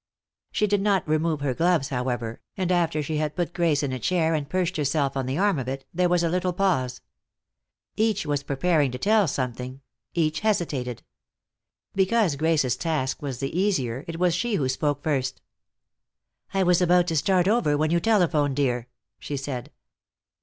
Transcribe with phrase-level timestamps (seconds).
[0.51, 3.99] She did not remove her gloves, however, and after she had put Grace in a
[3.99, 7.01] chair and perched herself on the arm of it, there was a little pause.
[7.95, 9.81] Each was preparing to tell something,
[10.15, 11.03] each hesitated.
[11.93, 15.39] Because Grace's task was the easier it was she who spoke first.
[16.51, 18.87] "I was about to start over when you telephoned, dear,"
[19.19, 19.71] she said.